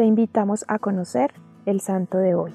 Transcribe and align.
te 0.00 0.06
invitamos 0.06 0.64
a 0.66 0.78
conocer 0.78 1.34
el 1.66 1.82
santo 1.82 2.16
de 2.16 2.34
hoy. 2.34 2.54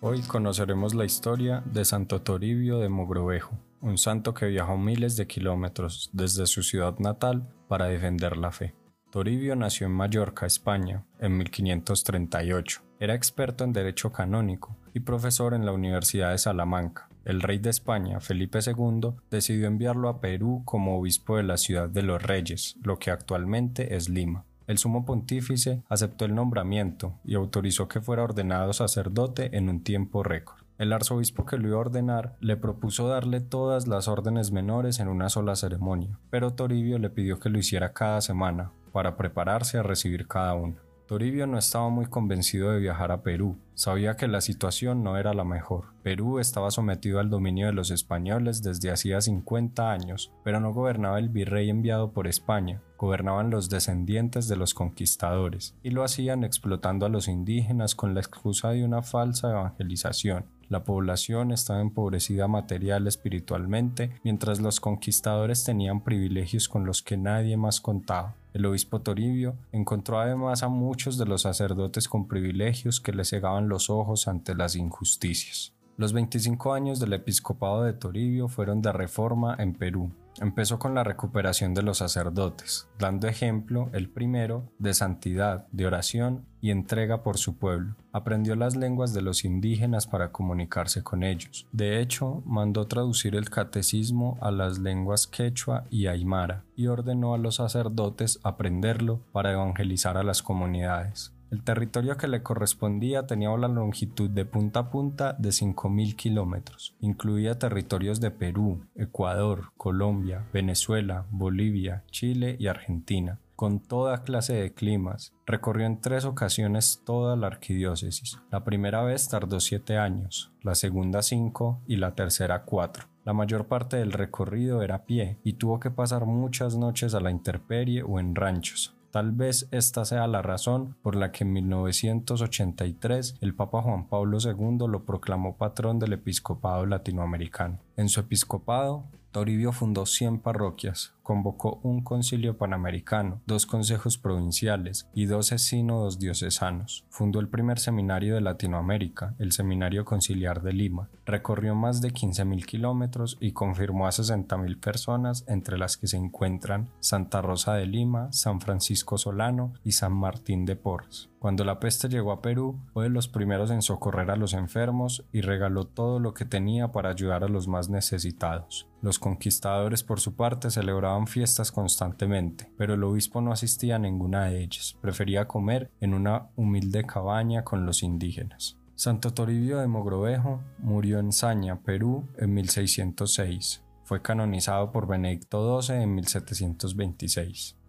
Hoy 0.00 0.22
conoceremos 0.22 0.94
la 0.94 1.04
historia 1.04 1.62
de 1.66 1.84
Santo 1.84 2.22
Toribio 2.22 2.78
de 2.78 2.88
Mogrovejo, 2.88 3.58
un 3.82 3.98
santo 3.98 4.32
que 4.32 4.46
viajó 4.46 4.78
miles 4.78 5.18
de 5.18 5.26
kilómetros 5.26 6.08
desde 6.14 6.46
su 6.46 6.62
ciudad 6.62 6.98
natal 6.98 7.52
para 7.68 7.88
defender 7.88 8.38
la 8.38 8.52
fe. 8.52 8.74
Toribio 9.10 9.54
nació 9.54 9.86
en 9.88 9.92
Mallorca, 9.92 10.46
España, 10.46 11.04
en 11.18 11.36
1538. 11.36 12.80
Era 13.00 13.14
experto 13.14 13.64
en 13.64 13.74
derecho 13.74 14.12
canónico 14.12 14.78
y 14.94 15.00
profesor 15.00 15.52
en 15.52 15.66
la 15.66 15.72
Universidad 15.72 16.30
de 16.30 16.38
Salamanca. 16.38 17.09
El 17.24 17.42
rey 17.42 17.58
de 17.58 17.70
España, 17.70 18.20
Felipe 18.20 18.60
II, 18.64 19.10
decidió 19.30 19.66
enviarlo 19.66 20.08
a 20.08 20.20
Perú 20.20 20.62
como 20.64 20.98
obispo 20.98 21.36
de 21.36 21.42
la 21.42 21.56
ciudad 21.56 21.88
de 21.88 22.02
los 22.02 22.22
Reyes, 22.22 22.76
lo 22.82 22.98
que 22.98 23.10
actualmente 23.10 23.94
es 23.94 24.08
Lima. 24.08 24.44
El 24.66 24.78
sumo 24.78 25.04
pontífice 25.04 25.82
aceptó 25.88 26.24
el 26.24 26.34
nombramiento 26.34 27.18
y 27.24 27.34
autorizó 27.34 27.88
que 27.88 28.00
fuera 28.00 28.22
ordenado 28.22 28.72
sacerdote 28.72 29.56
en 29.56 29.68
un 29.68 29.82
tiempo 29.82 30.22
récord. 30.22 30.60
El 30.78 30.92
arzobispo 30.92 31.44
que 31.44 31.58
lo 31.58 31.68
iba 31.68 31.76
a 31.76 31.80
ordenar 31.80 32.36
le 32.40 32.56
propuso 32.56 33.08
darle 33.08 33.40
todas 33.40 33.86
las 33.86 34.08
órdenes 34.08 34.52
menores 34.52 34.98
en 34.98 35.08
una 35.08 35.28
sola 35.28 35.56
ceremonia, 35.56 36.18
pero 36.30 36.54
Toribio 36.54 36.98
le 36.98 37.10
pidió 37.10 37.38
que 37.38 37.50
lo 37.50 37.58
hiciera 37.58 37.92
cada 37.92 38.20
semana, 38.20 38.70
para 38.92 39.16
prepararse 39.16 39.76
a 39.76 39.82
recibir 39.82 40.26
cada 40.26 40.54
uno. 40.54 40.76
Toribio 41.10 41.48
no 41.48 41.58
estaba 41.58 41.88
muy 41.88 42.06
convencido 42.06 42.70
de 42.70 42.78
viajar 42.78 43.10
a 43.10 43.24
Perú, 43.24 43.58
sabía 43.74 44.16
que 44.16 44.28
la 44.28 44.40
situación 44.40 45.02
no 45.02 45.16
era 45.16 45.34
la 45.34 45.42
mejor. 45.42 45.86
Perú 46.04 46.38
estaba 46.38 46.70
sometido 46.70 47.18
al 47.18 47.30
dominio 47.30 47.66
de 47.66 47.72
los 47.72 47.90
españoles 47.90 48.62
desde 48.62 48.92
hacía 48.92 49.20
50 49.20 49.90
años, 49.90 50.30
pero 50.44 50.60
no 50.60 50.72
gobernaba 50.72 51.18
el 51.18 51.28
virrey 51.28 51.68
enviado 51.68 52.12
por 52.12 52.28
España, 52.28 52.80
gobernaban 52.96 53.50
los 53.50 53.68
descendientes 53.68 54.46
de 54.46 54.54
los 54.54 54.72
conquistadores, 54.72 55.74
y 55.82 55.90
lo 55.90 56.04
hacían 56.04 56.44
explotando 56.44 57.06
a 57.06 57.08
los 57.08 57.26
indígenas 57.26 57.96
con 57.96 58.14
la 58.14 58.20
excusa 58.20 58.70
de 58.70 58.84
una 58.84 59.02
falsa 59.02 59.50
evangelización. 59.50 60.44
La 60.68 60.84
población 60.84 61.50
estaba 61.50 61.80
empobrecida 61.80 62.46
material 62.46 63.08
espiritualmente, 63.08 64.12
mientras 64.22 64.60
los 64.60 64.78
conquistadores 64.78 65.64
tenían 65.64 66.04
privilegios 66.04 66.68
con 66.68 66.86
los 66.86 67.02
que 67.02 67.16
nadie 67.16 67.56
más 67.56 67.80
contaba. 67.80 68.36
El 68.52 68.66
obispo 68.66 69.00
Toribio 69.00 69.56
encontró 69.70 70.18
además 70.18 70.62
a 70.62 70.68
muchos 70.68 71.18
de 71.18 71.26
los 71.26 71.42
sacerdotes 71.42 72.08
con 72.08 72.26
privilegios 72.26 73.00
que 73.00 73.12
le 73.12 73.24
cegaban 73.24 73.68
los 73.68 73.90
ojos 73.90 74.26
ante 74.26 74.54
las 74.54 74.74
injusticias. 74.74 75.72
Los 75.96 76.12
25 76.12 76.72
años 76.72 76.98
del 76.98 77.12
episcopado 77.12 77.84
de 77.84 77.92
Toribio 77.92 78.48
fueron 78.48 78.82
de 78.82 78.92
reforma 78.92 79.54
en 79.58 79.74
Perú. 79.74 80.10
Empezó 80.38 80.78
con 80.78 80.94
la 80.94 81.04
recuperación 81.04 81.74
de 81.74 81.82
los 81.82 81.98
sacerdotes, 81.98 82.88
dando 82.98 83.28
ejemplo, 83.28 83.90
el 83.92 84.08
primero, 84.08 84.70
de 84.78 84.94
santidad, 84.94 85.66
de 85.72 85.86
oración 85.86 86.46
y 86.60 86.70
entrega 86.70 87.22
por 87.22 87.36
su 87.36 87.58
pueblo. 87.58 87.96
Aprendió 88.12 88.54
las 88.56 88.76
lenguas 88.76 89.12
de 89.12 89.22
los 89.22 89.44
indígenas 89.44 90.06
para 90.06 90.32
comunicarse 90.32 91.02
con 91.02 91.22
ellos. 91.22 91.66
De 91.72 92.00
hecho, 92.00 92.42
mandó 92.46 92.86
traducir 92.86 93.34
el 93.34 93.50
catecismo 93.50 94.38
a 94.40 94.50
las 94.50 94.78
lenguas 94.78 95.26
quechua 95.26 95.84
y 95.90 96.06
aymara 96.06 96.64
y 96.76 96.86
ordenó 96.86 97.34
a 97.34 97.38
los 97.38 97.56
sacerdotes 97.56 98.40
aprenderlo 98.42 99.20
para 99.32 99.52
evangelizar 99.52 100.16
a 100.16 100.22
las 100.22 100.42
comunidades. 100.42 101.34
El 101.50 101.64
territorio 101.64 102.16
que 102.16 102.28
le 102.28 102.42
correspondía 102.42 103.26
tenía 103.26 103.50
la 103.56 103.66
longitud 103.66 104.30
de 104.30 104.44
punta 104.44 104.80
a 104.80 104.90
punta 104.90 105.32
de 105.32 105.48
5.000 105.48 106.14
kilómetros. 106.14 106.94
Incluía 107.00 107.58
territorios 107.58 108.20
de 108.20 108.30
Perú, 108.30 108.86
Ecuador, 108.94 109.72
Colombia, 109.76 110.46
Venezuela, 110.52 111.26
Bolivia, 111.30 112.04
Chile 112.10 112.56
y 112.58 112.68
Argentina 112.68 113.38
con 113.60 113.78
toda 113.78 114.22
clase 114.22 114.54
de 114.54 114.72
climas. 114.72 115.34
Recorrió 115.44 115.84
en 115.84 116.00
tres 116.00 116.24
ocasiones 116.24 117.02
toda 117.04 117.36
la 117.36 117.48
arquidiócesis. 117.48 118.38
La 118.50 118.64
primera 118.64 119.02
vez 119.02 119.28
tardó 119.28 119.60
siete 119.60 119.98
años, 119.98 120.50
la 120.62 120.74
segunda 120.74 121.20
cinco 121.20 121.82
y 121.86 121.96
la 121.96 122.14
tercera 122.14 122.62
cuatro. 122.64 123.04
La 123.26 123.34
mayor 123.34 123.66
parte 123.66 123.98
del 123.98 124.12
recorrido 124.12 124.80
era 124.80 124.94
a 124.94 125.04
pie 125.04 125.36
y 125.44 125.52
tuvo 125.52 125.78
que 125.78 125.90
pasar 125.90 126.24
muchas 126.24 126.74
noches 126.74 127.12
a 127.12 127.20
la 127.20 127.30
intemperie 127.30 128.02
o 128.02 128.18
en 128.18 128.34
ranchos. 128.34 128.96
Tal 129.10 129.32
vez 129.32 129.66
esta 129.72 130.04
sea 130.04 130.28
la 130.28 130.40
razón 130.40 130.96
por 131.02 131.16
la 131.16 131.32
que 131.32 131.42
en 131.42 131.52
1983 131.52 133.36
el 133.40 133.54
Papa 133.54 133.82
Juan 133.82 134.06
Pablo 134.06 134.38
II 134.40 134.86
lo 134.88 135.04
proclamó 135.04 135.56
patrón 135.56 135.98
del 135.98 136.12
episcopado 136.12 136.86
latinoamericano. 136.86 137.80
En 137.96 138.08
su 138.08 138.20
episcopado, 138.20 139.04
Toribio 139.32 139.70
fundó 139.70 140.06
100 140.06 140.40
parroquias, 140.40 141.14
convocó 141.22 141.78
un 141.84 142.02
concilio 142.02 142.58
panamericano, 142.58 143.40
dos 143.46 143.64
consejos 143.64 144.18
provinciales 144.18 145.08
y 145.14 145.26
12 145.26 145.58
sínodos 145.58 146.18
diocesanos. 146.18 147.04
Fundó 147.08 147.38
el 147.38 147.48
primer 147.48 147.78
seminario 147.78 148.34
de 148.34 148.40
Latinoamérica, 148.40 149.36
el 149.38 149.52
Seminario 149.52 150.04
Conciliar 150.04 150.62
de 150.62 150.72
Lima. 150.72 151.08
Recorrió 151.26 151.76
más 151.76 152.00
de 152.00 152.12
15.000 152.12 152.64
kilómetros 152.64 153.38
y 153.40 153.52
confirmó 153.52 154.08
a 154.08 154.10
60.000 154.10 154.80
personas, 154.80 155.44
entre 155.46 155.78
las 155.78 155.96
que 155.96 156.08
se 156.08 156.16
encuentran 156.16 156.88
Santa 156.98 157.40
Rosa 157.40 157.74
de 157.74 157.86
Lima, 157.86 158.32
San 158.32 158.60
Francisco 158.60 159.16
Solano 159.16 159.74
y 159.84 159.92
San 159.92 160.12
Martín 160.12 160.64
de 160.64 160.74
Porres. 160.74 161.30
Cuando 161.40 161.64
la 161.64 161.80
peste 161.80 162.10
llegó 162.10 162.32
a 162.32 162.42
Perú, 162.42 162.78
fue 162.92 163.04
de 163.04 163.08
los 163.08 163.26
primeros 163.26 163.70
en 163.70 163.80
socorrer 163.80 164.30
a 164.30 164.36
los 164.36 164.52
enfermos 164.52 165.24
y 165.32 165.40
regaló 165.40 165.86
todo 165.86 166.20
lo 166.20 166.34
que 166.34 166.44
tenía 166.44 166.92
para 166.92 167.08
ayudar 167.08 167.44
a 167.44 167.48
los 167.48 167.66
más 167.66 167.88
necesitados. 167.88 168.86
Los 169.00 169.18
conquistadores, 169.18 170.02
por 170.02 170.20
su 170.20 170.36
parte, 170.36 170.70
celebraban 170.70 171.26
fiestas 171.26 171.72
constantemente, 171.72 172.70
pero 172.76 172.92
el 172.92 173.02
obispo 173.04 173.40
no 173.40 173.52
asistía 173.52 173.96
a 173.96 173.98
ninguna 173.98 174.44
de 174.44 174.62
ellas, 174.62 174.98
prefería 175.00 175.48
comer 175.48 175.90
en 176.02 176.12
una 176.12 176.50
humilde 176.56 177.06
cabaña 177.06 177.64
con 177.64 177.86
los 177.86 178.02
indígenas. 178.02 178.76
Santo 178.94 179.32
Toribio 179.32 179.78
de 179.78 179.88
Mogrovejo 179.88 180.60
murió 180.76 181.20
en 181.20 181.32
Saña, 181.32 181.80
Perú, 181.80 182.28
en 182.36 182.52
1606. 182.52 183.82
Fue 184.04 184.20
canonizado 184.20 184.92
por 184.92 185.06
Benedicto 185.06 185.80
XII 185.80 186.02
en 186.02 186.14
1726. 186.16 187.79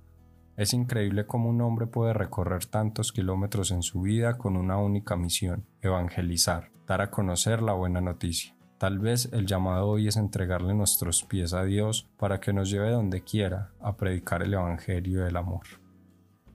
Es 0.57 0.73
increíble 0.73 1.25
cómo 1.25 1.49
un 1.49 1.61
hombre 1.61 1.87
puede 1.87 2.13
recorrer 2.13 2.65
tantos 2.65 3.11
kilómetros 3.11 3.71
en 3.71 3.83
su 3.83 4.01
vida 4.01 4.37
con 4.37 4.57
una 4.57 4.77
única 4.77 5.15
misión, 5.15 5.65
evangelizar, 5.81 6.71
dar 6.85 7.01
a 7.01 7.09
conocer 7.09 7.61
la 7.61 7.73
buena 7.73 8.01
noticia. 8.01 8.53
Tal 8.77 8.99
vez 8.99 9.29
el 9.31 9.45
llamado 9.45 9.87
hoy 9.87 10.07
es 10.07 10.17
entregarle 10.17 10.73
nuestros 10.73 11.23
pies 11.23 11.53
a 11.53 11.63
Dios 11.63 12.09
para 12.17 12.39
que 12.39 12.51
nos 12.51 12.69
lleve 12.69 12.89
donde 12.89 13.21
quiera 13.21 13.69
a 13.79 13.95
predicar 13.95 14.41
el 14.41 14.55
Evangelio 14.55 15.23
del 15.23 15.37
amor. 15.37 15.61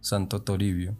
Santo 0.00 0.42
Toribio, 0.42 0.96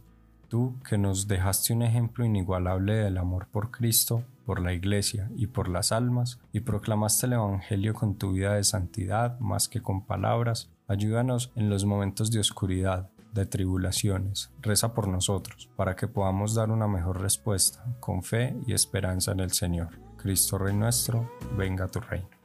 tú 0.48 0.76
que 0.88 0.96
nos 0.98 1.26
dejaste 1.26 1.72
un 1.72 1.82
ejemplo 1.82 2.24
inigualable 2.24 2.94
del 2.94 3.18
amor 3.18 3.48
por 3.48 3.72
Cristo, 3.72 4.22
por 4.44 4.60
la 4.60 4.72
Iglesia 4.72 5.28
y 5.34 5.48
por 5.48 5.68
las 5.68 5.90
almas, 5.90 6.38
y 6.52 6.60
proclamaste 6.60 7.26
el 7.26 7.32
Evangelio 7.34 7.92
con 7.92 8.14
tu 8.14 8.32
vida 8.32 8.54
de 8.54 8.62
santidad 8.62 9.38
más 9.40 9.68
que 9.68 9.82
con 9.82 10.06
palabras, 10.06 10.70
ayúdanos 10.88 11.52
en 11.56 11.68
los 11.68 11.84
momentos 11.84 12.30
de 12.30 12.40
oscuridad, 12.40 13.10
de 13.32 13.46
tribulaciones, 13.46 14.50
reza 14.60 14.94
por 14.94 15.08
nosotros, 15.08 15.68
para 15.76 15.94
que 15.94 16.08
podamos 16.08 16.54
dar 16.54 16.70
una 16.70 16.88
mejor 16.88 17.20
respuesta, 17.20 17.84
con 18.00 18.22
fe 18.22 18.56
y 18.66 18.72
esperanza 18.72 19.32
en 19.32 19.40
el 19.40 19.52
Señor. 19.52 19.98
Cristo 20.16 20.58
Rey 20.58 20.74
nuestro, 20.74 21.30
venga 21.56 21.88
tu 21.88 22.00
reino. 22.00 22.35